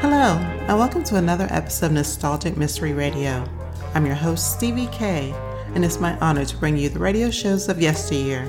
[0.00, 3.46] Hello, and welcome to another episode of Nostalgic Mystery Radio.
[3.94, 5.34] I'm your host, Stevie K,
[5.74, 8.46] and it's my honor to bring you the radio shows of yesteryear.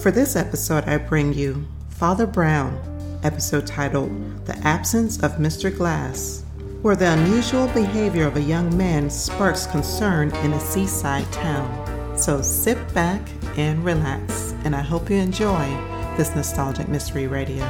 [0.00, 2.76] For this episode, I bring you Father Brown,
[3.22, 4.10] episode titled
[4.46, 5.74] The Absence of Mr.
[5.74, 6.42] Glass,
[6.82, 12.18] where the unusual behavior of a young man sparks concern in a seaside town.
[12.18, 13.22] So sit back
[13.56, 15.68] and relax, and I hope you enjoy
[16.16, 17.64] this nostalgic mystery radio.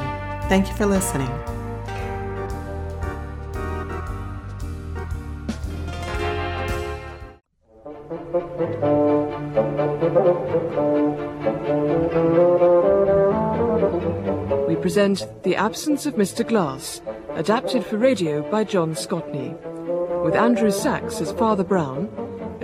[0.49, 1.29] Thank you for listening.
[14.81, 16.47] Present The Absence of Mr.
[16.47, 17.01] Glass,
[17.35, 19.55] adapted for radio by John Scotney,
[20.23, 22.09] with Andrew Sachs as Father Brown,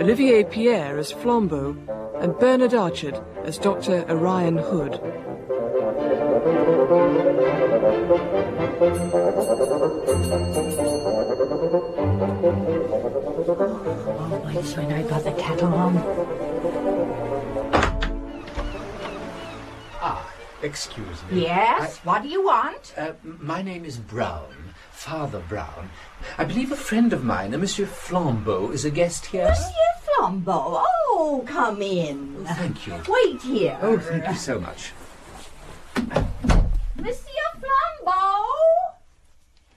[0.00, 1.76] Olivier Pierre as Flambeau,
[2.20, 4.04] and Bernard Archard as Dr.
[4.10, 4.94] Orion Hood.
[14.18, 16.37] Always when I got the kettle on.
[20.68, 21.42] Excuse me.
[21.42, 22.94] Yes, what do you want?
[22.96, 25.90] Uh, my name is Brown, Father Brown.
[26.36, 29.48] I believe a friend of mine, a Monsieur Flambeau, is a guest here.
[29.48, 30.84] Monsieur Flambeau.
[30.84, 32.44] Oh, come in.
[32.44, 33.00] Thank you.
[33.08, 33.78] Wait here.
[33.80, 34.92] Oh, thank you so much.
[36.96, 38.44] Monsieur Flambeau?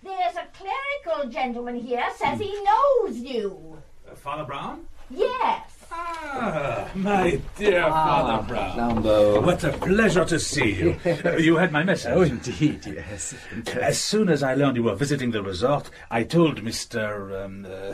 [0.03, 3.77] There's a clerical gentleman here says he knows you.
[4.15, 4.85] Father Brown?
[5.09, 5.70] Yes.
[5.93, 9.03] Ah, my dear Father Brown.
[9.03, 9.43] Flambeau.
[9.45, 10.95] What a pleasure to see you.
[11.37, 12.13] You had my message.
[12.13, 13.35] Oh, indeed, yes.
[13.73, 17.45] As soon as I learned you were visiting the resort, I told Mr.
[17.45, 17.93] Um, uh, uh,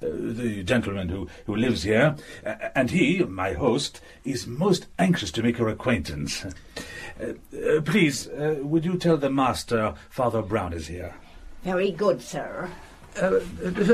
[0.00, 5.42] the gentleman who, who lives here, uh, and he, my host, is most anxious to
[5.42, 6.44] make your acquaintance.
[6.44, 11.14] Uh, uh, please, uh, would you tell the master Father Brown is here?
[11.64, 12.68] Very good, sir.
[13.16, 13.40] Uh, uh,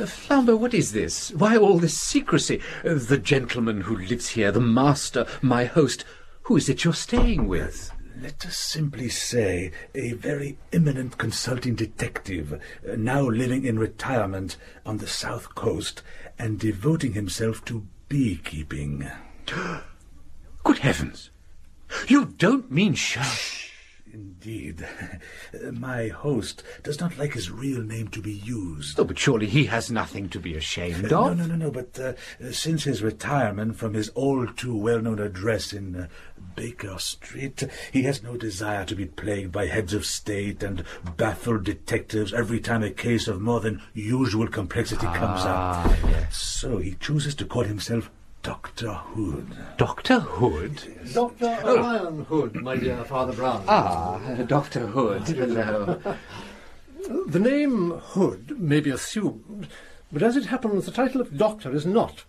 [0.06, 1.30] Flambeau, what is this?
[1.32, 2.60] Why all this secrecy?
[2.84, 6.04] Uh, the gentleman who lives here, the master, my host.
[6.42, 7.90] Who is it you're staying with?
[8.20, 14.98] Let us simply say a very eminent consulting detective, uh, now living in retirement on
[14.98, 16.02] the south coast
[16.38, 19.10] and devoting himself to beekeeping.
[20.64, 21.30] Good heavens!
[22.08, 23.38] You don't mean Sherlock?
[24.20, 24.86] Indeed.
[25.72, 28.98] My host does not like his real name to be used.
[28.98, 31.36] Oh, but surely he has nothing to be ashamed Uh, of.
[31.36, 32.14] No, no, no, no, but uh,
[32.50, 36.06] since his retirement from his all too well known address in uh,
[36.54, 37.62] Baker Street,
[37.92, 40.82] he has no desire to be plagued by heads of state and
[41.18, 45.98] baffled detectives every time a case of more than usual complexity comes Ah, up.
[46.10, 46.36] yes.
[46.38, 48.10] So he chooses to call himself
[48.46, 48.92] Dr.
[48.92, 49.48] Hood.
[49.76, 50.20] Dr.
[50.20, 50.80] Hood?
[51.12, 51.58] Dr.
[51.64, 53.64] Orion Hood, my dear Father Brown.
[53.66, 54.86] Ah, Dr.
[54.86, 55.22] Hood.
[55.26, 56.00] Hello.
[57.26, 59.66] The name Hood may be assumed,
[60.12, 62.22] but as it happens, the title of doctor is not.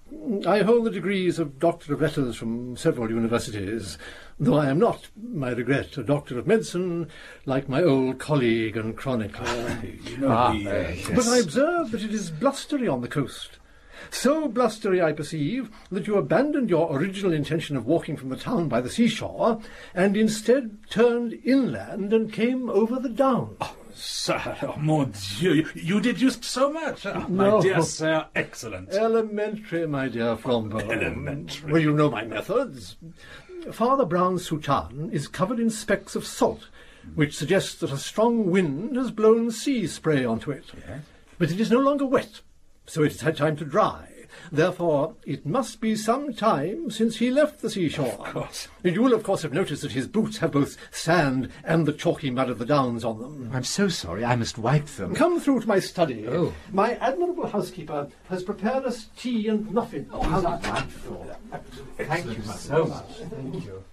[0.48, 4.00] I hold the degrees of Doctor of Letters from several universities,
[4.40, 7.10] though I am not, my regret, a Doctor of Medicine
[7.46, 9.78] like my old colleague and chronicler.
[9.84, 13.08] You know, Ah, the, uh, uh, But I observe that it is blustery on the
[13.08, 13.60] coast.
[14.09, 18.68] So blustery, I perceive, that you abandoned your original intention of walking from the town
[18.68, 19.62] by the seashore,
[19.94, 23.57] and instead turned inland and came over the downs.
[23.94, 27.06] Sir, oh, mon Dieu, you, you deduced so much.
[27.07, 28.90] Ah, my dear sir, excellent.
[28.90, 30.80] Elementary, my dear Flambeau.
[30.81, 31.72] Elementary.
[31.72, 32.96] Well, you know my methods.
[33.72, 36.68] Father Brown's soutane is covered in specks of salt,
[37.16, 40.66] which suggests that a strong wind has blown sea spray onto it.
[40.88, 41.02] Yes.
[41.40, 42.41] But it is no longer wet,
[42.88, 44.08] so it has had time to dry.
[44.52, 48.08] Therefore, it must be some time since he left the seashore.
[48.08, 48.68] Of course.
[48.84, 52.30] You will, of course, have noticed that his boots have both sand and the chalky
[52.30, 53.52] mud of the downs on them.
[53.53, 54.24] I'm so sorry.
[54.24, 55.16] I must wipe them.
[55.16, 56.28] Come through to my study.
[56.28, 56.54] Oh.
[56.72, 60.10] My admirable housekeeper has prepared us tea and muffins.
[60.12, 61.36] Oh, how delightful.
[61.98, 63.06] Thank you so much.
[63.30, 63.84] Thank you.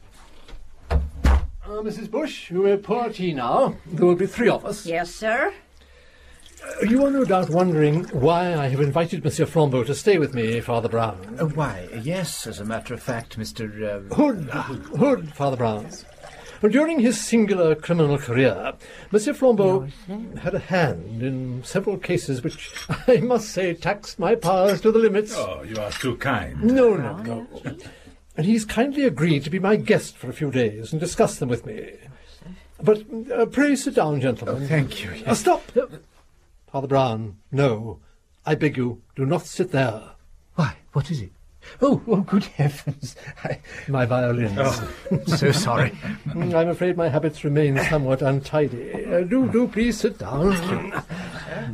[0.91, 2.11] Uh, Mrs.
[2.11, 3.75] Bush, you may pour tea now.
[3.87, 4.85] There will be three of us.
[4.85, 5.55] Yes, sir.
[6.65, 10.35] Uh, You are no doubt wondering why I have invited Monsieur Flambeau to stay with
[10.35, 11.37] me, Father Brown.
[11.39, 13.65] Uh, why, yes, as a matter of fact, Mr.
[14.11, 14.45] Uh, Hood,
[14.99, 15.89] Hood, Father Brown.
[16.63, 18.73] During his singular criminal career,
[19.13, 19.87] Monsieur Flambeau
[20.39, 22.73] had a hand in several cases which
[23.07, 25.35] I must say taxed my powers to the limits.
[25.37, 26.63] Oh, you are too kind.
[26.63, 27.47] No, no, no.
[28.37, 31.49] And he's kindly agreed to be my guest for a few days and discuss them
[31.49, 31.93] with me.
[32.83, 34.67] But uh, pray sit down, gentlemen.
[34.67, 35.13] thank you.
[35.25, 35.63] Uh, stop!
[36.75, 38.01] Father Brown, no.
[38.45, 40.03] I beg you, do not sit there.
[40.57, 41.31] Why, what is it?
[41.81, 43.15] Oh, oh, good heavens.
[43.45, 44.81] I, My violins.
[45.39, 45.93] so sorry.
[46.35, 49.07] I'm afraid my habits remain somewhat untidy.
[49.07, 50.53] Uh, do, do please sit down.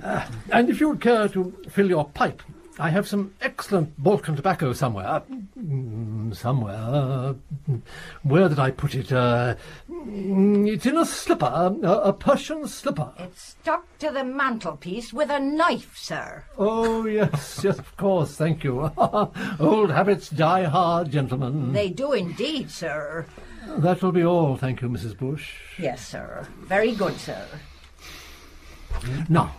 [0.05, 2.43] Uh, and if you would care to fill your pipe,
[2.81, 5.23] I have some excellent Balkan tobacco somewhere.
[5.59, 7.35] Mm, somewhere.
[8.23, 9.13] Where did I put it?
[9.13, 9.57] Uh,
[9.91, 13.13] mm, it's in a slipper, a, a Persian slipper.
[13.19, 16.45] It's stuck to the mantelpiece with a knife, sir.
[16.57, 18.91] Oh, yes, yes, of course, thank you.
[19.61, 21.75] Old habits die hard, gentlemen.
[21.75, 23.27] They do indeed, sir.
[23.67, 25.19] That will be all, thank you, Mrs.
[25.19, 25.53] Bush.
[25.79, 26.49] Yes, sir.
[26.63, 27.47] Very good, sir.
[29.29, 29.55] Now,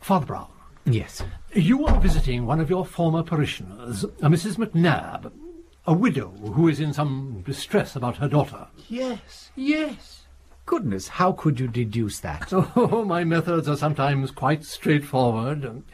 [0.00, 0.48] Father Brown,
[0.86, 1.22] Yes.
[1.54, 4.56] You are visiting one of your former parishioners, a Mrs.
[4.56, 5.30] McNab,
[5.86, 8.66] a widow who is in some distress about her daughter.
[8.88, 10.22] Yes, yes.
[10.66, 12.50] Goodness, how could you deduce that?
[12.76, 15.84] Oh, my methods are sometimes quite straightforward.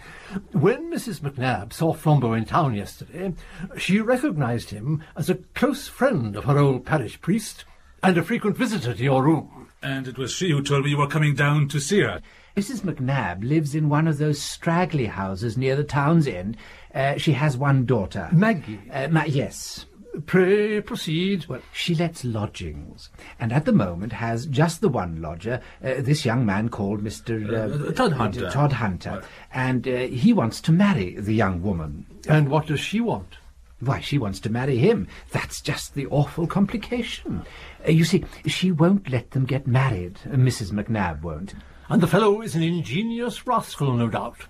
[0.52, 1.20] When Mrs.
[1.20, 3.34] McNab saw Flambeau in town yesterday,
[3.76, 7.64] she recognized him as a close friend of her old parish priest
[8.02, 9.68] and a frequent visitor to your room.
[9.82, 12.22] And it was she who told me you were coming down to see her.
[12.56, 12.80] Mrs.
[12.82, 16.56] McNab lives in one of those straggly houses near the town's end.
[16.94, 18.28] Uh, she has one daughter.
[18.32, 18.80] Maggie.
[18.92, 19.86] Uh, ma- yes.
[20.26, 21.46] Pray proceed.
[21.46, 26.24] Well, she lets lodgings, and at the moment has just the one lodger, uh, this
[26.24, 27.46] young man called Mr.
[27.48, 28.50] Uh, Todhunter.
[28.50, 32.06] Todd Hunter, and uh, he wants to marry the young woman.
[32.28, 33.36] And what does she want?
[33.78, 35.06] Why, she wants to marry him.
[35.30, 37.44] That's just the awful complication.
[37.86, 40.18] Uh, you see, she won't let them get married.
[40.26, 40.72] Uh, Mrs.
[40.72, 41.54] McNabb won't.
[41.90, 44.46] And the fellow is an ingenious rascal, no doubt.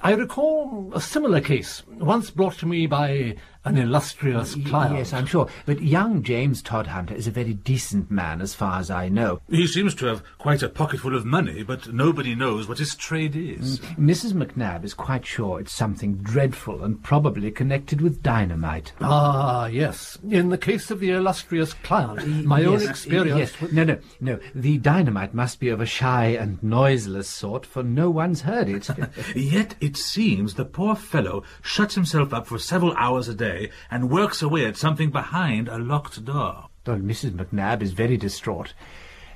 [0.00, 4.96] I recall a similar case, once brought to me by an illustrious Y- client.
[4.96, 5.48] Yes, I'm sure.
[5.66, 9.40] But young James Todhunter is a very decent man, as far as I know.
[9.48, 13.34] He seems to have quite a pocketful of money, but nobody knows what his trade
[13.34, 13.80] is.
[13.98, 14.32] Mrs.
[14.32, 18.92] McNabb is quite sure it's something dreadful and probably connected with dynamite.
[19.00, 20.18] Ah, yes.
[20.28, 23.38] In the case of the illustrious client, my own experience...
[23.38, 23.60] Yes.
[23.60, 24.38] with- No, no, no.
[24.54, 28.88] The dynamite must be of a shy and noiseless sort, for no one's heard it.
[29.34, 33.53] Yet it seems the poor fellow shuts himself up for several hours a day
[33.90, 36.68] and works away at something behind a locked door.
[36.86, 37.32] Well, Mrs.
[37.32, 38.74] McNabb is very distraught.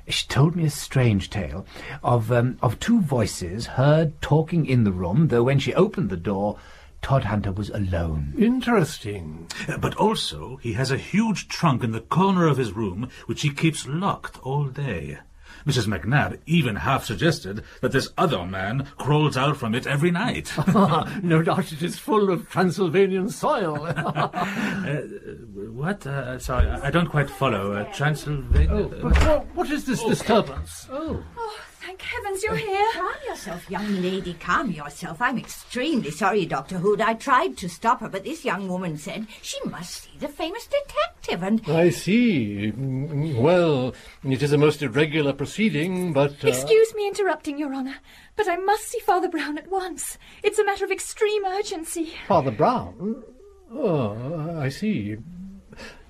[0.07, 1.65] She told me a strange tale
[2.03, 6.17] of um, of two voices heard talking in the room, though when she opened the
[6.17, 6.57] door,
[7.01, 8.33] Todhunter was alone.
[8.37, 9.47] Interesting.
[9.67, 13.41] Uh, But also, he has a huge trunk in the corner of his room which
[13.43, 15.19] he keeps locked all day.
[15.65, 15.87] Mrs.
[15.87, 20.51] McNabb even half suggested that this other man crawls out from it every night.
[21.23, 23.75] no doubt it is full of Transylvanian soil.
[25.73, 26.05] what?
[26.05, 27.73] Uh, sorry, I I don't quite follow.
[27.73, 28.89] Uh, Transylvania?
[29.01, 30.87] but what, what is this disturbance?
[30.91, 31.23] Oh.
[31.37, 32.87] Oh, thank heavens you're here.
[32.93, 34.33] Calm yourself, young lady.
[34.39, 35.21] Calm yourself.
[35.21, 36.77] I'm extremely sorry, Dr.
[36.77, 37.01] Hood.
[37.01, 40.67] I tried to stop her, but this young woman said she must see the famous
[40.67, 42.71] detective, and I see.
[42.75, 43.93] Mm, Well,
[44.23, 46.43] it is a most irregular proceeding, but...
[46.43, 47.95] uh, Excuse me interrupting, Your Honour,
[48.35, 50.17] but I must see Father Brown at once.
[50.43, 52.13] It's a matter of extreme urgency.
[52.27, 53.23] Father Brown?
[53.71, 55.17] Oh, I see.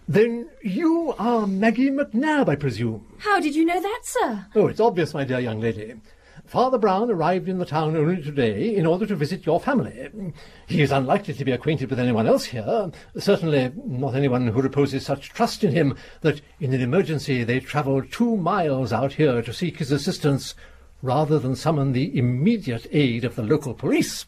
[0.09, 3.13] Then you are Maggie McNabb, I presume?
[3.19, 4.47] How did you know that, sir?
[4.55, 6.01] Oh, it's obvious, my dear young lady.
[6.47, 10.33] Father Brown arrived in the town only today in order to visit your family.
[10.65, 15.05] He is unlikely to be acquainted with anyone else here, certainly not anyone who reposes
[15.05, 19.53] such trust in him that in an emergency they travel two miles out here to
[19.53, 20.55] seek his assistance
[21.03, 24.25] rather than summon the immediate aid of the local police.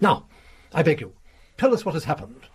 [0.00, 0.28] Now,
[0.72, 1.12] I beg you,
[1.58, 2.46] tell us what has happened.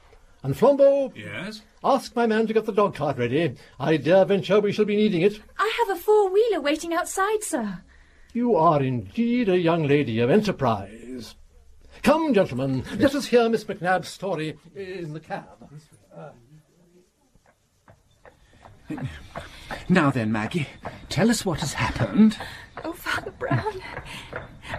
[0.48, 1.62] And Flambeau, Yes?
[1.84, 3.54] ask my man to get the dog cart ready.
[3.82, 5.42] I dare venture we shall be needing it.
[5.60, 7.80] I have a four-wheeler waiting outside, sir.
[8.32, 11.36] You are indeed a young lady of enterprise.
[12.02, 15.70] Come, gentlemen, let us hear Miss McNabb's story in the cab.
[19.90, 20.68] Now then, Maggie,
[21.10, 22.38] tell us what has happened.
[22.86, 23.82] Oh, Father Brown,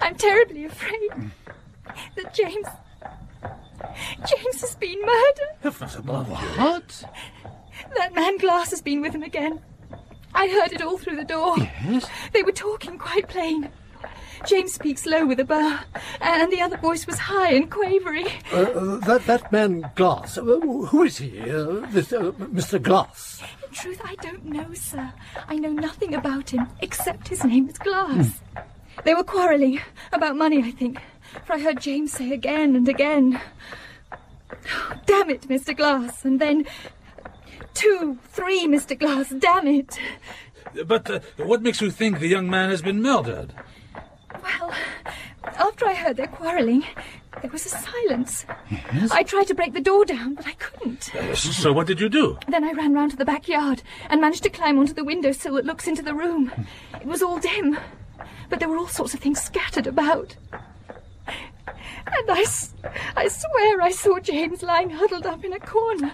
[0.01, 1.11] I'm terribly afraid
[2.17, 2.67] that James...
[4.29, 5.57] James has been murdered.
[6.57, 7.05] What?
[7.97, 9.61] That man Glass has been with him again.
[10.35, 11.57] I heard it all through the door.
[11.59, 12.09] Yes?
[12.33, 13.71] They were talking quite plain.
[14.47, 15.81] James speaks low with a burr,
[16.21, 18.25] and the other voice was high and quavery.
[18.53, 21.41] Uh, that, that man Glass, uh, who is he?
[21.41, 22.81] Uh, this, uh, Mr.
[22.81, 23.43] Glass.
[23.67, 25.13] In truth, I don't know, sir.
[25.49, 28.41] I know nothing about him, except his name is Glass.
[29.05, 29.81] They were quarrelling
[30.13, 31.01] about money, I think,
[31.45, 33.41] for I heard James say again and again,
[35.07, 35.77] Damn it, Mr.
[35.77, 36.67] Glass, and then
[37.75, 38.99] two, three, Mr.
[38.99, 39.99] Glass, damn it.
[40.87, 43.53] But uh, what makes you think the young man has been murdered?
[44.43, 44.73] Well,
[45.45, 46.85] after I heard their quarrelling,
[47.41, 48.45] there was a silence.
[48.71, 49.11] Yes?
[49.11, 51.11] I tried to break the door down, but I couldn't.
[51.35, 52.39] So what did you do?
[52.49, 55.55] Then I ran round to the backyard and managed to climb onto the window sill
[55.55, 56.53] that looks into the room.
[57.01, 57.79] It was all dim.
[58.51, 60.37] but there were all sorts of things scattered about.
[62.17, 62.45] And I,
[63.17, 66.13] I swear I saw James lying huddled up in a corner,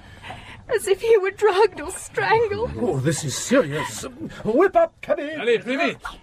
[0.74, 2.72] as if he were drugged or strangled.
[2.80, 4.02] Oh, this is serious.
[4.44, 5.30] Whip up, cabby.
[5.32, 6.20] Allez, plus vite!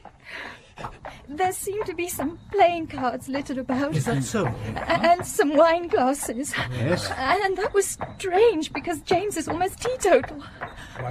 [1.29, 3.95] There seemed to be some playing cards littered about.
[3.95, 4.47] Is that so?
[4.47, 6.53] And some wine glasses.
[6.71, 7.09] Yes.
[7.17, 10.43] And that was strange because James is almost teetotal.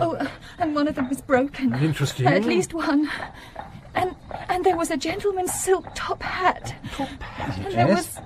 [0.00, 0.26] Oh, uh,
[0.58, 1.72] and one of them was broken.
[1.74, 2.26] Interesting.
[2.26, 3.08] At least one.
[3.94, 4.16] And
[4.48, 6.74] and there was a gentleman's silk top hat.
[6.92, 7.58] Top hat.
[7.58, 8.16] And there Yes.
[8.16, 8.24] was.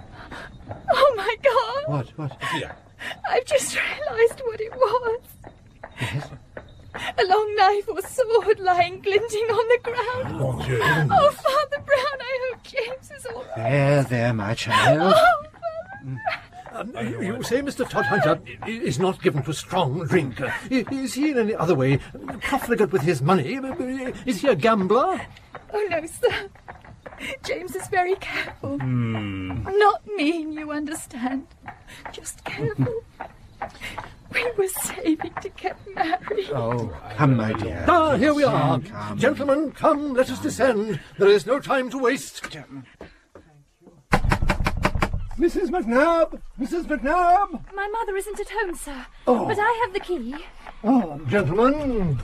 [1.17, 1.93] Oh my God!
[1.93, 2.09] What?
[2.19, 2.43] What?
[2.53, 2.75] Here.
[3.31, 5.21] I've just realised what it was.
[6.01, 6.29] Yes?
[7.19, 10.39] A long knife or sword lying glinting on the ground.
[10.41, 10.79] Mon Dieu.
[10.83, 13.57] Oh, Father Brown, I hope James is all right.
[13.57, 15.15] There, there, my child.
[15.17, 15.43] Oh,
[16.73, 17.85] Um, you you say Mr.
[17.89, 20.41] Todhunter is not given to strong drink.
[20.41, 21.99] Uh, Is he in any other way
[22.41, 23.55] profligate with his money?
[24.27, 25.21] Is he a gambler?
[25.73, 26.49] Oh, no, sir.
[27.45, 28.79] James is very careful.
[28.79, 31.47] Not mean, you understand.
[32.13, 33.03] Just careful.
[34.33, 36.51] we were saving to get married.
[36.53, 37.85] Oh, come, my dear.
[37.89, 38.81] Ah, here we are.
[38.81, 39.19] Come.
[39.19, 41.01] Gentlemen, come, let us descend.
[41.19, 42.43] There is no time to waste.
[45.39, 45.69] Mrs.
[45.69, 46.41] McNabb!
[46.61, 46.85] Mrs.
[46.85, 47.75] McNabb!
[47.75, 49.07] My mother isn't at home, sir.
[49.27, 49.47] Oh.
[49.47, 50.37] But I have the key.
[50.85, 52.21] Ah, gentlemen.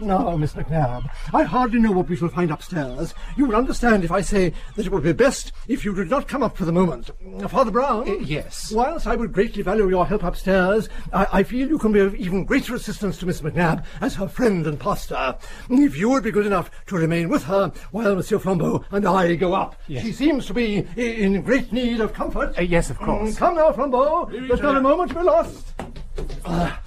[0.00, 3.14] Now, Miss McNab, I hardly know what we shall find upstairs.
[3.36, 6.26] You will understand if I say that it would be best if you did not
[6.26, 7.10] come up for the moment.
[7.48, 8.08] Father Brown?
[8.08, 8.72] Uh, yes.
[8.72, 12.14] Whilst I would greatly value your help upstairs, I, I feel you can be of
[12.16, 15.36] even greater assistance to Miss McNab as her friend and pastor.
[15.70, 19.36] If you would be good enough to remain with her while Monsieur Flambeau and I
[19.36, 19.76] go up.
[19.86, 20.02] Yes.
[20.04, 22.58] She seems to be in great need of comfort.
[22.58, 23.34] Uh, yes, of course.
[23.34, 24.30] Mm, Come now, Flambeau.
[24.48, 25.72] There's not a moment to be lost.
[26.44, 26.80] Ah,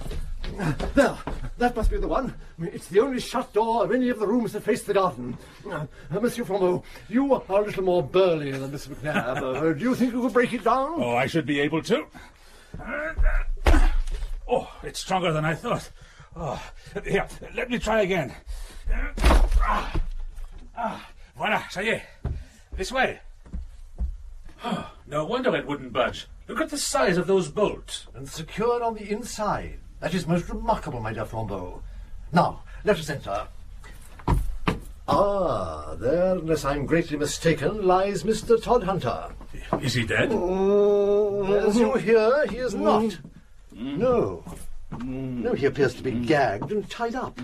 [0.94, 1.16] there,
[1.58, 2.34] that must be the one.
[2.60, 5.38] It's the only shut door of any of the rooms that face the garden.
[5.70, 9.36] Uh, Monsieur Flambeau, you are a little more burly than Miss McNabb.
[9.38, 11.00] Uh, do you think you could break it down?
[11.00, 12.06] Oh, I should be able to.
[14.48, 15.90] Oh, it's stronger than I thought.
[16.36, 16.60] Oh,
[17.04, 18.32] here, let me try again.
[18.90, 20.00] Ah,
[20.76, 22.02] ah, voila, ça y est.
[22.76, 23.20] This way.
[24.64, 26.26] Oh, no wonder it wouldn't budge.
[26.48, 28.06] Look at the size of those bolts.
[28.14, 29.78] And secured on the inside.
[30.00, 31.80] That is most remarkable, my dear Flambeau.
[32.32, 33.48] Now, let us enter.
[35.08, 38.60] Ah, there, unless I'm greatly mistaken, lies Mr.
[38.60, 39.32] Todhunter.
[39.82, 40.30] Is he dead?
[40.30, 43.18] Mm, as you hear, he is not.
[43.74, 43.98] Mm.
[43.98, 44.44] No.
[44.92, 45.42] Mm.
[45.42, 47.38] No, he appears to be gagged and tied up.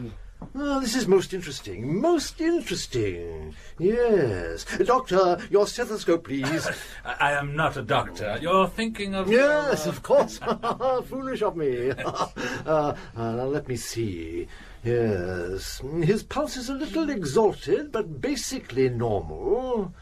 [0.57, 2.01] Ah, this is most interesting.
[2.01, 3.55] Most interesting.
[3.79, 4.65] Yes.
[4.85, 6.69] Doctor, your stethoscope, please.
[7.05, 8.39] I, I am not a doctor.
[8.41, 9.29] You're thinking of.
[9.29, 10.39] Yes, of course.
[11.09, 11.91] Foolish of me.
[11.91, 12.27] uh,
[12.67, 14.47] uh, now let me see.
[14.85, 19.93] Yes, his pulse is a little exalted, but basically normal.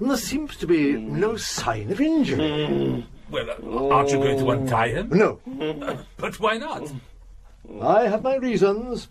[0.00, 3.06] There seems to be no sign of injury.
[3.30, 5.08] Well, uh, aren't you going to untie him?
[5.10, 5.40] No,
[6.16, 6.92] But why not?
[7.80, 9.08] I have my reasons.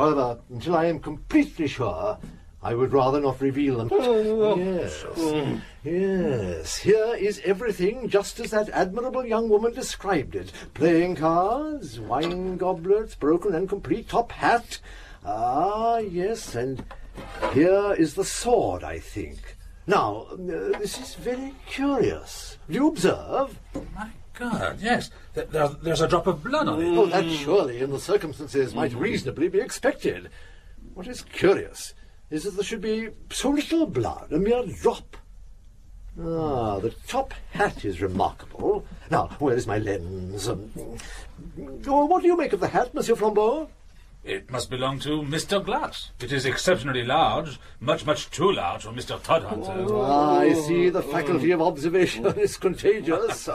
[0.00, 2.16] However, until I am completely sure,
[2.62, 3.90] I would rather not reveal them.
[4.58, 5.04] Yes,
[5.84, 6.76] yes.
[6.78, 10.52] Here is everything just as that admirable young woman described it.
[10.72, 14.78] Playing cards, wine goblets, broken and complete top hat.
[15.22, 16.82] Ah, yes, and
[17.52, 19.54] here is the sword, I think.
[19.86, 20.36] Now, uh,
[20.78, 22.56] this is very curious.
[22.70, 23.60] Do you observe?
[23.94, 24.08] My
[24.40, 25.10] God, yes.
[25.34, 26.96] There, there- there's a drop of blood on it.
[26.98, 30.30] Oh, that surely, in the circumstances, might reasonably be expected.
[30.94, 31.94] What is curious
[32.30, 35.16] is that there should be so little blood, a mere drop.
[36.20, 38.84] Ah, the top hat is remarkable.
[39.10, 40.48] Now, where is my lens?
[40.48, 40.70] Um,
[41.86, 43.68] oh, what do you make of the hat, Monsieur Flambeau?
[44.22, 45.64] It must belong to Mr.
[45.64, 46.10] Glass.
[46.20, 49.18] It is exceptionally large, much, much too large for Mr.
[49.18, 49.88] Todhunter.
[49.90, 53.48] Ah, I see the faculty of observation is contagious.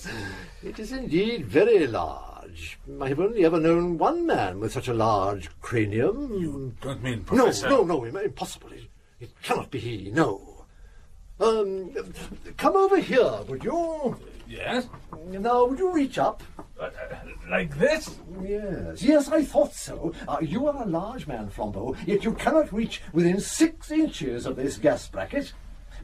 [0.62, 2.78] it is indeed very large.
[3.00, 6.34] I have only ever known one man with such a large cranium.
[6.38, 7.70] You don't mean Professor.
[7.70, 8.70] no, no, im- impossible.
[8.72, 10.66] It, it cannot be he, no.
[11.40, 11.90] Um,
[12.58, 14.16] come over here, would you?
[14.46, 14.86] Yes?
[15.30, 16.42] Now, would you reach up?
[17.52, 18.16] Like this?
[18.42, 20.14] Yes, yes, I thought so.
[20.26, 24.56] Uh, you are a large man, Flambeau, yet you cannot reach within six inches of
[24.56, 25.52] this gas bracket.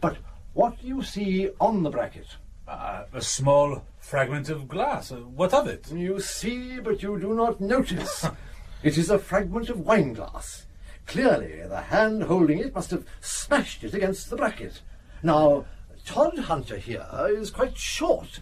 [0.02, 0.18] But
[0.52, 2.26] what do you see on the bracket?
[2.68, 5.10] Uh, a small fragment of glass.
[5.10, 5.90] Uh, what of it?
[5.90, 8.26] You see, but you do not notice.
[8.82, 10.66] it is a fragment of wine glass.
[11.06, 14.82] Clearly, the hand holding it must have smashed it against the bracket.
[15.22, 15.64] Now,
[16.04, 18.40] Todhunter here is quite short,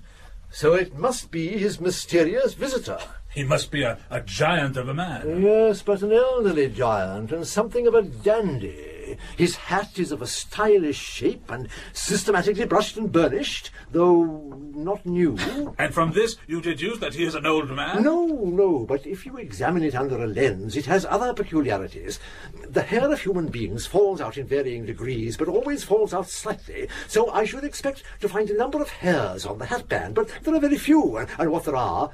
[0.57, 2.99] so it must be his mysterious visitor.
[3.35, 5.43] He must be a, a giant of a man.
[5.43, 8.96] Yes, but an elderly giant and something of a dandy.
[9.37, 14.25] His hat is of a stylish shape and systematically brushed and burnished, though
[14.75, 15.39] not new.
[15.79, 18.03] And from this you deduce that he is an old man?
[18.03, 22.19] No, no, but if you examine it under a lens, it has other peculiarities.
[22.69, 26.89] The hair of human beings falls out in varying degrees, but always falls out slightly,
[27.09, 30.55] so I should expect to find a number of hairs on the hatband, but there
[30.55, 32.11] are very few, and, and what there are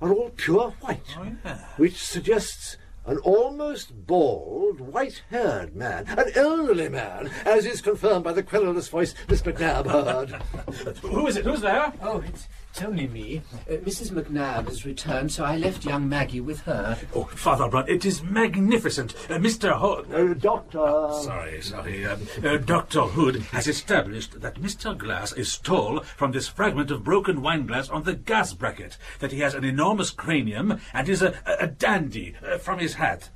[0.00, 2.76] are all pure white, oh, which suggests
[3.08, 9.14] an almost bald, white-haired man, an elderly man, as is confirmed by the querulous voice
[9.28, 10.30] Miss McNabb heard.
[11.02, 11.44] Who is it?
[11.44, 11.92] Who's there?
[12.02, 12.48] Oh, it's,
[12.78, 13.42] it's only me.
[13.68, 14.12] Uh, Mrs.
[14.12, 16.96] McNab has returned, so I left young Maggie with her.
[17.12, 19.14] Oh, Father Brown, it is magnificent.
[19.28, 19.76] Uh, Mr.
[19.76, 20.14] Hood.
[20.14, 21.08] Uh, doctor...
[21.24, 22.06] Sorry, sorry.
[22.06, 23.00] Um, uh, Dr.
[23.00, 24.96] Hood has established that Mr.
[24.96, 29.32] Glass is tall from this fragment of broken wine glass on the gas bracket, that
[29.32, 33.30] he has an enormous cranium and is a, a, a dandy uh, from his hat.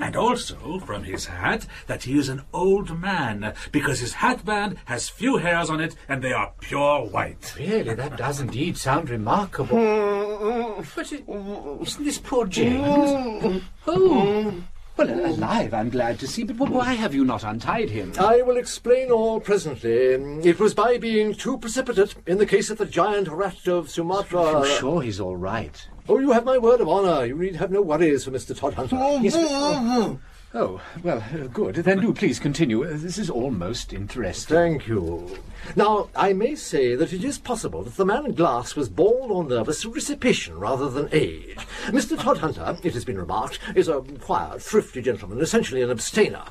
[0.00, 5.08] And also from his hat that he is an old man, because his hatband has
[5.08, 7.54] few hairs on it and they are pure white.
[7.56, 9.76] Really, that does indeed sound remarkable.
[10.96, 13.62] but it, isn't this poor James?
[13.88, 14.52] Oh,
[14.96, 18.12] well, alive, I'm glad to see, but why have you not untied him?
[18.18, 19.90] I will explain all presently.
[19.92, 24.42] It was by being too precipitate in the case of the giant rat of Sumatra.
[24.42, 25.86] I'm sure he's all right.
[26.08, 27.24] Oh, you have my word of honour.
[27.26, 28.56] You need have no worries for Mr.
[28.56, 29.22] Todhunter.
[29.22, 30.18] Yes, but-
[30.54, 31.74] Oh, well, uh, good.
[31.74, 32.82] Then do please continue.
[32.84, 34.56] Uh, This is all most interesting.
[34.56, 35.36] Thank you.
[35.74, 39.30] Now, I may say that it is possible that the man in Glass was bald
[39.30, 41.56] or nervous through dissipation rather than age.
[41.88, 42.16] Mr.
[42.16, 46.44] Todhunter, it has been remarked, is a quiet, thrifty gentleman, essentially an abstainer.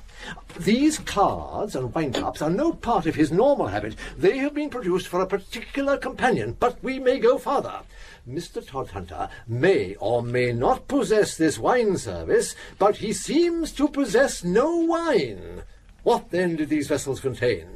[0.59, 3.95] These cards and wine cups are no part of his normal habit.
[4.17, 7.79] They have been produced for a particular companion, but we may go farther.
[8.27, 8.63] Mr.
[8.65, 14.77] Todhunter may or may not possess this wine service, but he seems to possess no
[14.77, 15.61] wine.
[16.03, 17.67] What then did these vessels contain?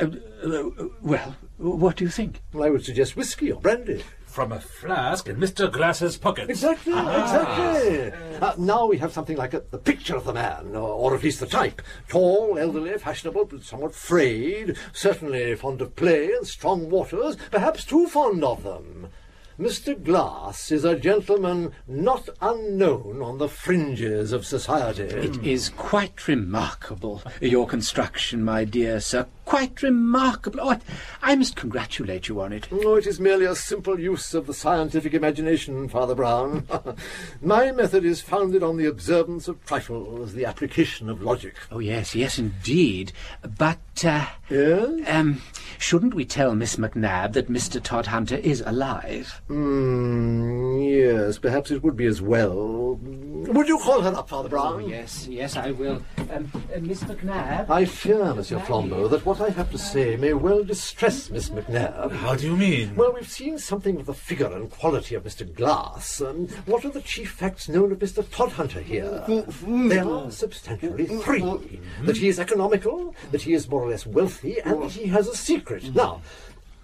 [0.00, 0.06] Uh,
[0.44, 0.70] uh,
[1.02, 2.40] well, what do you think?
[2.52, 4.04] Well, I would suggest whiskey or brandy.
[4.26, 5.72] From a flask in Mr.
[5.72, 6.50] Glass's pocket.
[6.50, 8.12] Exactly, exactly.
[8.40, 11.22] Uh, now we have something like a, the picture of the man, or, or at
[11.22, 11.82] least the type.
[12.08, 18.06] Tall, elderly, fashionable, but somewhat frayed, certainly fond of play and strong waters, perhaps too
[18.06, 19.08] fond of them.
[19.58, 20.00] Mr.
[20.00, 25.02] Glass is a gentleman not unknown on the fringes of society.
[25.02, 29.26] It is quite remarkable, your construction, my dear sir.
[29.48, 30.60] Quite remarkable.
[30.62, 30.76] Oh,
[31.22, 32.68] I, must congratulate you on it.
[32.70, 36.66] Oh, it is merely a simple use of the scientific imagination, Father Brown.
[37.40, 41.54] My method is founded on the observance of trifles, the application of logic.
[41.72, 43.12] Oh, yes, yes, indeed.
[43.56, 44.90] But, uh, Yes?
[45.06, 45.40] um,
[45.78, 47.80] shouldn't we tell Miss McNab that Mr.
[47.80, 49.40] Todhunter is alive?
[49.48, 52.96] Hmm, yes, perhaps it would be as well.
[53.00, 54.74] Would you call her up, Father Brown?
[54.74, 56.02] Oh, yes, yes, I will.
[56.30, 57.70] Um, uh, Miss McNabb?
[57.70, 62.10] I fear, Monsieur Flambeau, that what I have to say may well distress Miss McNabb.
[62.10, 62.96] How do you mean?
[62.96, 65.52] Well, we've seen something of the figure and quality of Mr.
[65.54, 66.20] Glass.
[66.20, 68.24] Um, what are the chief facts known of Mr.
[68.24, 69.24] Todhunter here?
[69.88, 71.40] there are substantially three.
[71.40, 72.06] Hmm?
[72.06, 75.28] That he is economical, that he is more or less wealthy, and that he has
[75.28, 75.84] a secret.
[75.84, 75.94] Hmm.
[75.94, 76.22] Now,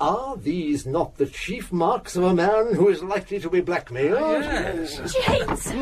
[0.00, 4.18] are these not the chief marks of a man who is likely to be blackmailed?
[4.18, 5.16] Ah, yes.
[5.26, 5.72] James!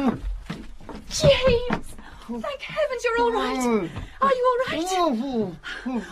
[1.10, 1.96] James!
[2.28, 3.90] Thank heavens you're all right.
[4.20, 5.58] Are you all right?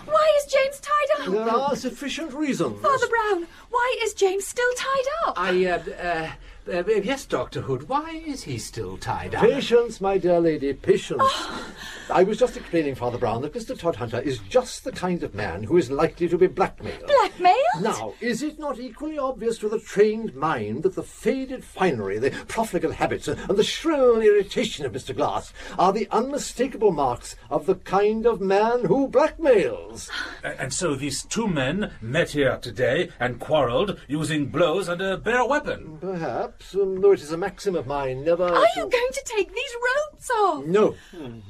[0.06, 1.32] Why is James tied up?
[1.32, 2.80] There are sufficient reasons.
[2.82, 5.34] Father Brown, why is James still tied up?
[5.38, 6.30] I, uh, uh,
[6.68, 7.62] uh, yes, Dr.
[7.62, 9.42] Hood, why is he still tied up?
[9.42, 11.22] Patience, my dear lady, patience.
[12.10, 13.76] I was just explaining, Father Brown, that Mr.
[13.78, 17.06] Todhunter is just the kind of man who is likely to be blackmailed.
[17.06, 17.56] Blackmailed?
[17.82, 22.30] Now, is it not equally obvious to the trained mind that the faded finery, the
[22.48, 25.14] profligate habits, and the shrill irritation of Mr.
[25.14, 30.10] Glass are the unmistakable marks of the kind of man who blackmails?
[30.44, 35.16] A- And so these two men met here today and quarrelled using blows and a
[35.16, 35.98] bare weapon.
[36.00, 38.44] Perhaps, though it is a maxim of mine never...
[38.44, 39.74] Are you going to take these
[40.12, 40.64] ropes off?
[40.64, 40.94] No.
[41.12, 41.42] No.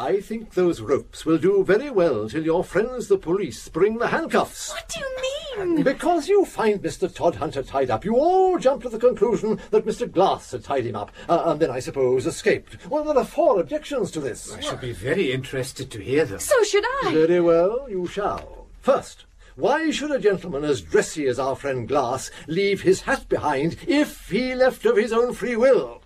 [0.00, 4.06] I think those ropes will do very well till your friends the police bring the
[4.06, 4.70] handcuffs.
[4.70, 5.82] What do you mean?
[5.82, 7.12] Because you find Mr.
[7.12, 10.10] Todhunter tied up, you all jump to the conclusion that Mr.
[10.10, 12.88] Glass had tied him up, uh, and then, I suppose, escaped.
[12.88, 14.54] Well, there are four objections to this.
[14.54, 16.38] I should be very interested to hear them.
[16.38, 17.10] So should I.
[17.12, 18.68] Very well, you shall.
[18.80, 19.24] First,
[19.58, 24.30] why should a gentleman as dressy as our friend Glass leave his hat behind if
[24.30, 26.00] he left of his own free will?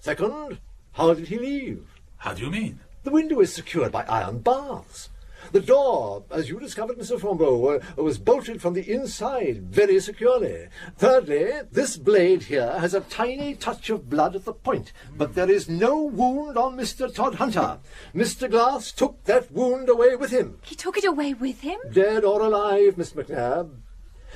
[0.00, 0.58] Second,
[0.92, 1.86] how did he leave?
[2.16, 2.80] How do you mean?
[3.04, 5.08] The window is secured by iron bars.
[5.52, 7.18] The door, as you discovered, Mr.
[7.18, 10.68] Flambeau, uh, was bolted from the inside very securely.
[10.96, 15.50] Thirdly, this blade here has a tiny touch of blood at the point, but there
[15.50, 17.12] is no wound on Mr.
[17.12, 17.80] Todhunter.
[18.14, 18.48] Mr.
[18.48, 20.58] Glass took that wound away with him.
[20.62, 21.80] He took it away with him?
[21.92, 23.70] Dead or alive, Miss McNabb.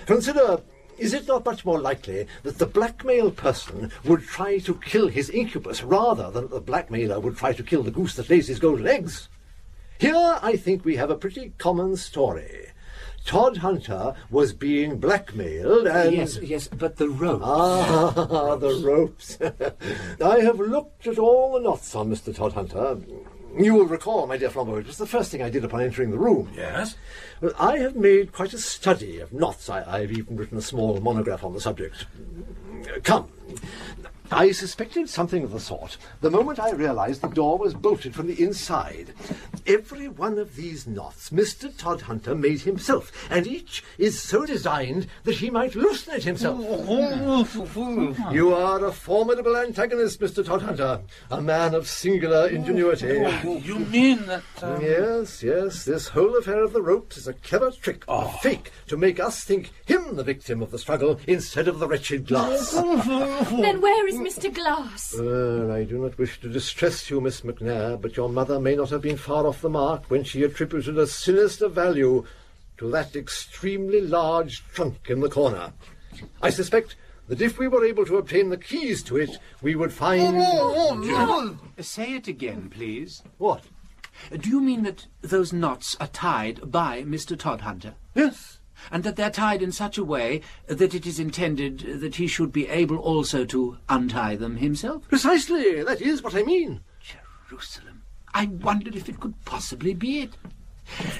[0.06, 0.62] Consider,
[0.98, 5.30] is it not much more likely that the blackmail person would try to kill his
[5.30, 8.58] incubus rather than that the blackmailer would try to kill the goose that lays his
[8.58, 9.28] golden eggs?
[10.04, 12.66] Here I think we have a pretty common story.
[13.24, 16.14] Todhunter was being blackmailed and...
[16.14, 17.42] Yes, yes, but the ropes.
[17.42, 19.38] Ah, the ropes.
[20.22, 22.34] I have looked at all the knots on Mr.
[22.34, 23.02] Todhunter.
[23.58, 26.10] You will recall, my dear Flambeau, it was the first thing I did upon entering
[26.10, 26.52] the room.
[26.54, 26.96] Yes?
[27.40, 29.70] Well, I have made quite a study of knots.
[29.70, 32.04] I, I've even written a small monograph on the subject.
[33.04, 33.30] Come.
[34.30, 38.26] I suspected something of the sort the moment I realized the door was bolted from
[38.26, 39.12] the inside.
[39.66, 41.70] Every one of these knots Mr.
[41.70, 46.58] Todhunter made himself, and each is so designed that he might loosen it himself.
[48.32, 50.42] you are a formidable antagonist, Mr.
[50.42, 53.24] Todhunter, a man of singular ingenuity.
[53.62, 54.42] You mean that...
[54.62, 58.70] um, Yes, yes, this whole affair of the ropes is a clever trick, a fake,
[58.86, 62.72] to make us think him the victim of the struggle instead of the wretched glass.
[62.72, 64.52] Then where is Mr.
[64.52, 65.14] Glass?
[65.18, 68.90] Well, I do not wish to distress you, Miss McNair, but your mother may not
[68.90, 72.24] have been far off the mark when she attributed a sinister value
[72.78, 75.72] to that extremely large trunk in the corner.
[76.42, 76.96] I suspect
[77.28, 80.36] that if we were able to obtain the keys to it, we would find...
[80.36, 83.22] Oh Say it again, please.
[83.38, 83.62] What?
[84.36, 87.36] Do you mean that those knots are tied by Mr.
[87.36, 87.94] Todhunter?
[88.14, 88.58] Yes.
[88.90, 92.52] And that they're tied in such a way that it is intended that he should
[92.52, 95.08] be able also to untie them himself?
[95.08, 95.82] Precisely.
[95.82, 96.80] That is what I mean.
[97.48, 98.02] Jerusalem.
[98.34, 100.36] I wondered if it could possibly be it.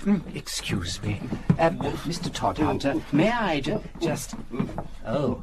[0.03, 1.21] Mm, Excuse me.
[1.59, 2.29] Um, Mr.
[2.31, 4.35] Todhunter, may I ju- just...
[5.07, 5.43] Oh.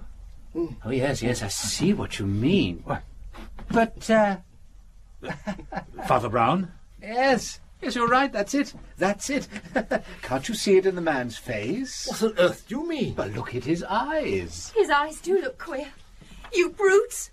[0.53, 2.83] Oh, yes, yes, I see what you mean.
[3.71, 4.37] But, uh...
[6.07, 6.71] Father Brown?
[7.01, 8.73] Yes, yes, you're right, that's it.
[8.97, 9.47] That's it.
[10.21, 12.07] Can't you see it in the man's face?
[12.07, 13.13] What on earth do you mean?
[13.13, 14.71] But look at his eyes.
[14.75, 15.87] His eyes do look queer.
[16.53, 17.31] You brutes!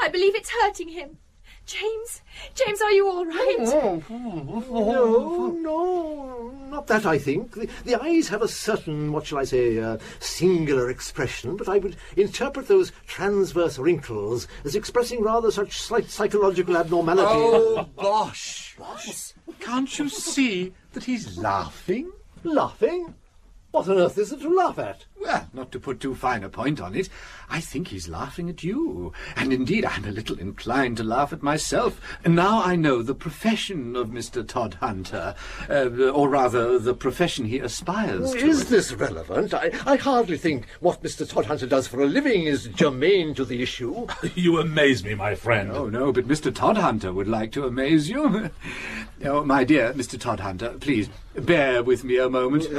[0.00, 1.18] I believe it's hurting him.
[1.66, 2.22] James,
[2.54, 3.56] James, are you all right?
[3.58, 7.54] No, no, not that, I think.
[7.54, 11.78] The, the eyes have a certain, what shall I say, uh, singular expression, but I
[11.78, 17.28] would interpret those transverse wrinkles as expressing rather such slight psychological abnormality.
[17.28, 18.76] Oh, bosh.
[18.78, 19.32] Bosh?
[19.58, 22.12] Can't you see that he's laughing?
[22.44, 23.12] Laughing?
[23.72, 25.04] What on earth is there to laugh at?
[25.26, 27.08] Well, not to put too fine a point on it,
[27.50, 29.12] I think he's laughing at you.
[29.34, 32.00] And indeed, I'm a little inclined to laugh at myself.
[32.24, 34.44] Now I know the profession of Mr.
[34.44, 35.34] Todhunter,
[35.68, 38.38] uh, or rather, the profession he aspires to.
[38.38, 39.52] Is this relevant?
[39.52, 41.26] I, I hardly think what Mr.
[41.26, 44.06] Todhunter does for a living is germane to the issue.
[44.36, 45.72] You amaze me, my friend.
[45.72, 46.52] Oh, no, but Mr.
[46.52, 48.50] Todhunter would like to amaze you.
[49.24, 50.18] oh, my dear Mr.
[50.18, 52.70] Todhunter, please, bear with me a moment.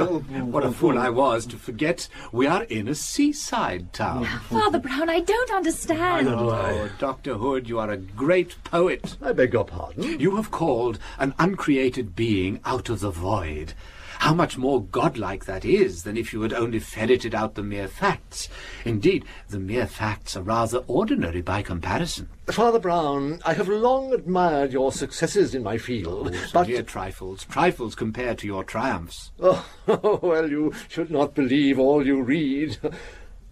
[0.46, 2.08] what a fool I was to forget
[2.38, 4.24] we are in a seaside town.
[4.48, 6.28] Father Brown, I don't understand.
[6.28, 7.34] Oh, Dr.
[7.34, 9.16] Hood, you are a great poet.
[9.20, 10.20] I beg your pardon?
[10.20, 13.72] You have called an uncreated being out of the void.
[14.18, 17.86] How much more godlike that is than if you had only ferreted out the mere
[17.86, 18.48] facts.
[18.84, 22.28] Indeed, the mere facts are rather ordinary by comparison.
[22.48, 26.66] Father Brown, I have long admired your successes in my field, oh, but...
[26.66, 29.30] Mere trifles, trifles compared to your triumphs.
[29.38, 29.64] Oh,
[30.22, 32.76] well, you should not believe all you read.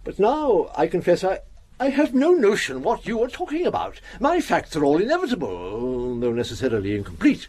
[0.03, 1.39] But now, I confess, I,
[1.79, 4.01] I have no notion what you are talking about.
[4.19, 7.47] My facts are all inevitable, though necessarily incomplete.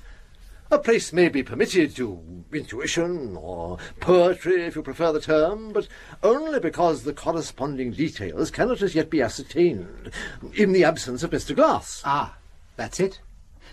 [0.70, 5.88] A place may be permitted to intuition, or poetry, if you prefer the term, but
[6.22, 10.11] only because the corresponding details cannot as yet be ascertained,
[10.52, 11.57] in the absence of Mr.
[11.57, 12.02] Glass.
[12.04, 12.37] Ah,
[12.76, 13.20] that's it.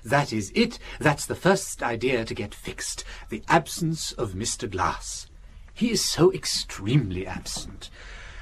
[0.06, 0.80] That is it.
[1.00, 3.04] That's the first idea to get fixed.
[3.30, 4.70] The absence of Mr.
[4.72, 5.28] Glass.
[5.74, 7.90] He is so extremely absent.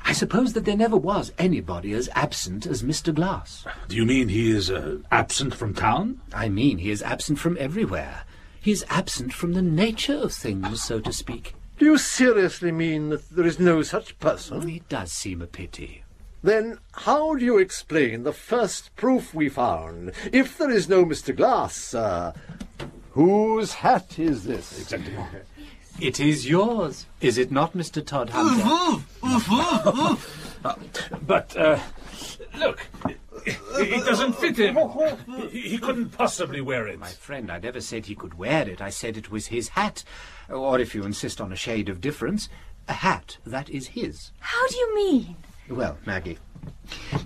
[0.06, 3.16] I suppose that there never was anybody as absent as Mr.
[3.16, 3.66] Glass.
[3.88, 6.22] Do you mean he is uh, absent from town?
[6.34, 8.26] I mean he is absent from everywhere.
[8.64, 11.54] He is absent from the nature of things, so to speak.
[11.78, 14.70] Do you seriously mean that there is no such person?
[14.70, 16.06] It does seem a pity.
[16.42, 20.14] Then how do you explain the first proof we found?
[20.32, 21.36] If there is no Mr.
[21.36, 22.34] Glass, sir,
[23.12, 24.80] whose hat is this?
[24.80, 25.14] Exactly.
[26.00, 28.02] It is yours, is it not, Mr.
[28.02, 29.04] Todhunter?
[31.28, 31.80] But, uh,
[32.58, 32.88] look,
[33.46, 34.78] It doesn't fit him.
[35.50, 37.00] He, he couldn't possibly wear it.
[37.00, 38.82] My friend, I never said he could wear it.
[38.82, 40.04] I said it was his hat.
[40.50, 42.50] Or if you insist on a shade of difference,
[42.88, 44.32] a hat that is his.
[44.40, 45.36] How do you mean?
[45.70, 46.38] Well, Maggie,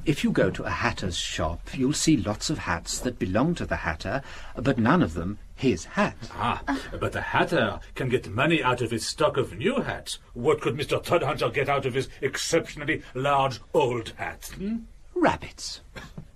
[0.05, 3.65] if you go to a hatter's shop, you'll see lots of hats that belong to
[3.65, 4.21] the hatter,
[4.55, 6.15] but none of them his hat.
[6.33, 6.61] Ah,
[6.99, 10.19] but the hatter can get money out of his stock of new hats.
[10.33, 11.03] What could Mr.
[11.03, 14.51] Todhunter get out of his exceptionally large old hat?
[14.55, 14.77] Hmm?
[15.19, 15.81] Rabbits.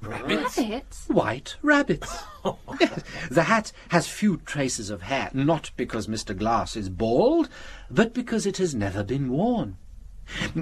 [0.01, 0.57] Rabbits?
[0.57, 1.07] Rabbits?
[1.07, 2.23] White rabbits.
[2.79, 6.35] Yes, the hat has few traces of hair, not because Mr.
[6.35, 7.47] Glass is bald,
[7.91, 9.77] but because it has never been worn.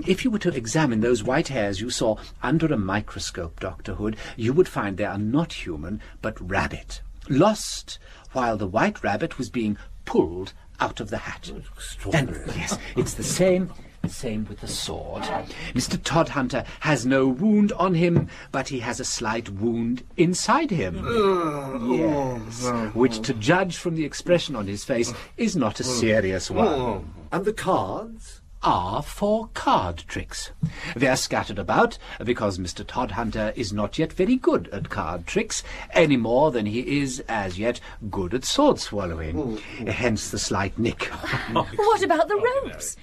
[0.05, 3.93] If you were to examine those white hairs you saw under a microscope, Dr.
[3.93, 7.99] Hood, you would find they are not human, but rabbit, lost
[8.33, 10.51] while the white rabbit was being pulled
[10.81, 11.49] out of the hat.
[12.13, 13.71] And yes, it's the same
[14.07, 15.23] same with the sword.
[15.73, 15.97] Mr.
[15.97, 21.05] Todhunter has no wound on him, but he has a slight wound inside him.
[21.05, 25.83] Uh, yes, uh, which, to judge from the expression on his face, is not a
[25.83, 27.13] serious uh, one.
[27.31, 28.41] And the cards?
[28.61, 30.51] Are for card tricks.
[30.93, 32.85] They are scattered about because Mr.
[32.85, 37.57] Todhunter is not yet very good at card tricks, any more than he is, as
[37.57, 37.79] yet,
[38.11, 39.39] good at sword swallowing.
[39.39, 39.57] Oh,
[39.87, 39.89] oh.
[39.89, 41.05] Hence the slight nick.
[41.53, 42.97] What about the ropes?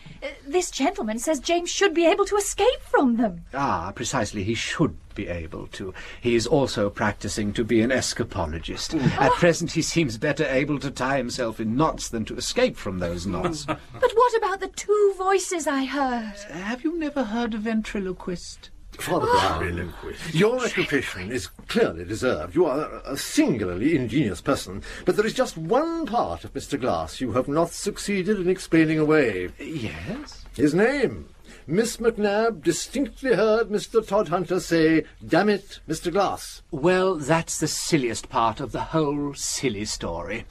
[0.47, 3.45] This gentleman says James should be able to escape from them.
[3.55, 4.43] Ah, precisely.
[4.45, 5.93] He should be able to.
[6.21, 9.01] He is also practicing to be an escapologist.
[9.19, 12.99] At present, he seems better able to tie himself in knots than to escape from
[12.99, 13.67] those knots.
[14.01, 16.37] But what about the two voices I heard?
[16.51, 18.71] Have you never heard a ventriloquist?
[19.01, 19.93] Father Brown,
[20.33, 22.55] your reputation is clearly deserved.
[22.55, 26.81] You are a singularly ingenious person, but there is just one part of Mr.
[26.81, 29.49] Glass you have not succeeded in explaining away.
[29.59, 30.45] Yes?
[30.55, 31.29] His name.
[31.69, 34.01] Miss McNabb distinctly heard Mr.
[34.01, 36.13] Todhunter say, Damn it, Mr.
[36.13, 36.63] Glass.
[36.71, 40.45] Well, that's the silliest part of the whole silly story.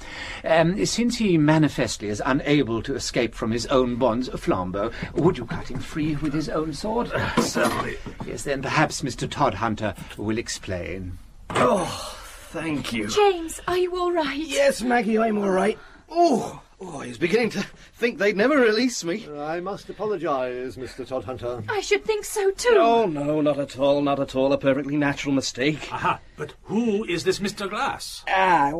[0.43, 5.45] Um, since he manifestly is unable to escape from his own bonds, Flambeau, would you
[5.45, 7.09] cut him free with his own sword?
[7.41, 7.97] Certainly.
[8.25, 9.25] Yes, then perhaps Mr.
[9.25, 11.17] Todhunter will explain.
[11.51, 12.17] Oh,
[12.49, 13.07] thank you.
[13.07, 14.37] James, are you all right?
[14.37, 15.79] Yes, Maggie, I'm all right.
[16.09, 19.27] Oh, oh, I was beginning to think they'd never release me.
[19.37, 21.05] I must apologise, Mr.
[21.05, 21.63] Todhunter.
[21.69, 22.77] I should think so too.
[22.77, 24.53] Oh, no, not at all, not at all.
[24.53, 25.87] A perfectly natural mistake.
[25.91, 27.69] Aha, but who is this Mr.
[27.69, 28.23] Glass?
[28.27, 28.71] Ah,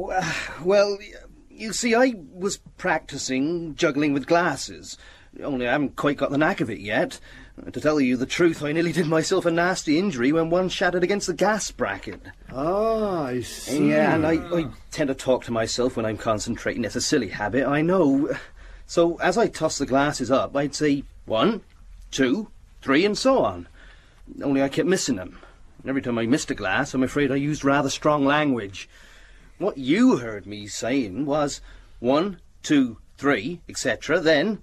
[0.64, 0.98] well,
[1.50, 4.98] you see, I was practicing juggling with glasses.
[5.44, 7.20] Only I haven't quite got the knack of it yet.
[7.72, 11.04] To tell you the truth, I nearly did myself a nasty injury when one shattered
[11.04, 12.22] against the gas bracket.
[12.52, 13.90] Ah, I see.
[13.90, 16.84] Yeah, and I, I tend to talk to myself when I'm concentrating.
[16.84, 18.36] It's a silly habit, I know.
[18.86, 21.62] So as I toss the glasses up, I'd say one,
[22.12, 22.50] two,
[22.82, 23.68] three, and so on.
[24.44, 25.40] Only I kept missing them.
[25.80, 28.90] And every time I missed a glass, I'm afraid I used rather strong language.
[29.58, 31.62] What you heard me saying was
[32.00, 34.20] one, two, three, etc.
[34.20, 34.62] Then,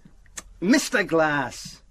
[0.61, 1.07] Mr.
[1.07, 1.82] Glass.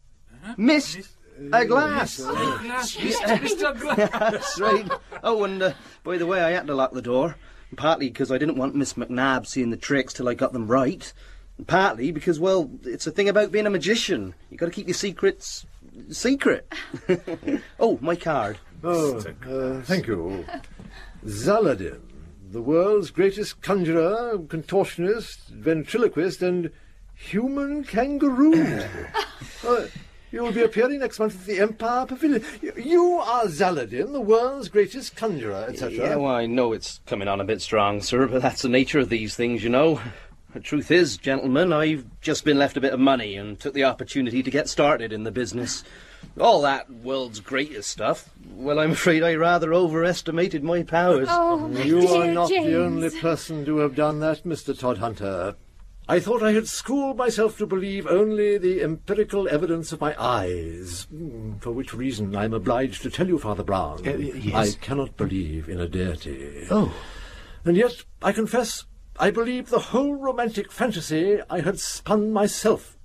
[0.58, 1.10] Missed
[1.54, 2.20] a glass.
[2.20, 3.80] Mr.
[3.80, 4.10] Glass.
[4.12, 4.90] That's right.
[5.24, 5.74] Oh, and uh,
[6.04, 7.36] by the way, I had to lock the door.
[7.78, 11.12] Partly because I didn't want Miss McNab seeing the tricks till I got them right.
[11.58, 14.34] And partly because, well, it's a thing about being a magician.
[14.50, 15.66] You've got to keep your secrets
[16.10, 16.72] secret.
[17.80, 18.58] oh, my card.
[18.84, 20.46] Oh, uh, thank you.
[21.26, 22.02] Zaladin,
[22.52, 26.72] the world's greatest conjurer, contortionist, ventriloquist, and
[27.16, 28.84] human kangaroo.
[29.64, 29.86] Uh,
[30.32, 32.44] You'll be appearing next month at the Empire Pavilion.
[32.62, 35.92] You- You are Zaladin, the world's greatest conjurer, etc.
[35.94, 39.00] Yeah, well, I know it's coming on a bit strong, sir, but that's the nature
[39.00, 40.00] of these things, you know.
[40.54, 43.86] The truth is, gentlemen, I've just been left a bit of money and took the
[43.86, 45.84] opportunity to get started in the business.
[46.40, 51.28] All that world's greatest stuff, well, I'm afraid I rather overestimated my powers.
[51.32, 52.66] Oh, my You dear are not James.
[52.68, 54.78] the only person to have done that, Mr.
[54.78, 55.56] Todhunter.
[56.10, 61.08] I thought I had schooled myself to believe only the empirical evidence of my eyes,
[61.14, 64.56] mm, for which reason I am obliged to tell you, Father Brown, Uh, yes.
[64.56, 66.68] I cannot believe in a deity.
[66.70, 66.94] Oh.
[67.64, 68.86] And yet, I confess,
[69.20, 72.98] I believe the whole romantic fantasy I had spun myself.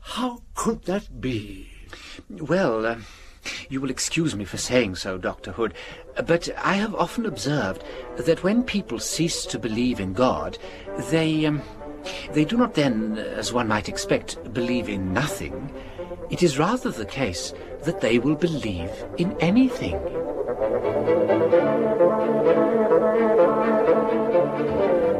[0.00, 1.68] How could that be?
[2.30, 2.96] Well, uh,
[3.68, 5.52] you will excuse me for saying so, Dr.
[5.52, 5.74] Hood,
[6.26, 7.82] but I have often observed
[8.16, 10.58] that when people cease to believe in God,
[11.10, 11.62] they, um,
[12.32, 15.74] they do not then, as one might expect, believe in nothing.
[16.30, 17.52] It is rather the case
[17.84, 19.94] that they will believe in anything.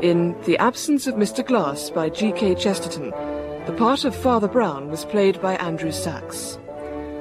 [0.03, 1.45] In The Absence of Mr.
[1.45, 2.57] Glass by G.K.
[2.57, 3.11] Chesterton,
[3.67, 6.59] the part of Father Brown was played by Andrew Sachs.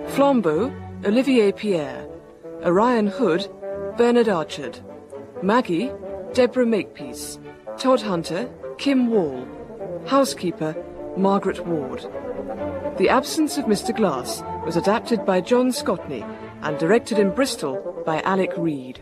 [0.10, 0.72] Flambeau,
[1.06, 2.08] Olivier Pierre.
[2.64, 3.50] Orion Hood,
[3.98, 4.80] Bernard Archard.
[5.42, 5.92] Maggie,
[6.34, 7.40] Deborah Makepeace.
[7.78, 9.48] Todhunter, Kim Wall.
[10.08, 10.76] Housekeeper,
[11.18, 12.02] Margaret Ward.
[12.98, 13.96] The Absence of Mr.
[13.96, 16.24] Glass was adapted by John Scotney
[16.62, 19.02] and directed in Bristol by Alec Reed.